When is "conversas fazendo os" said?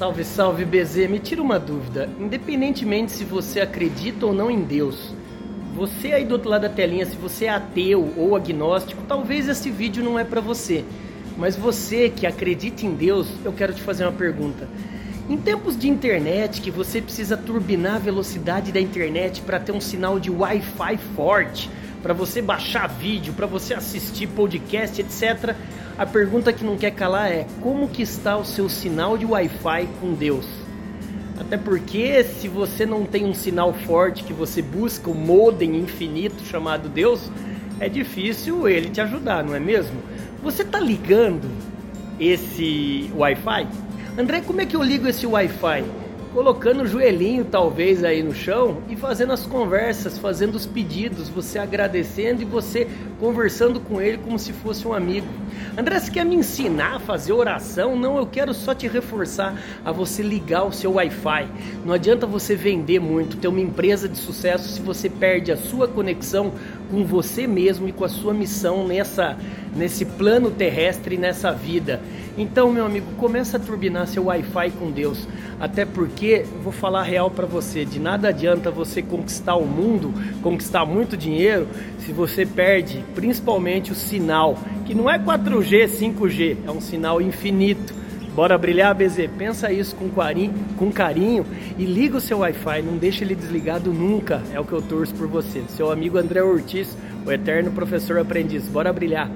49.46-50.66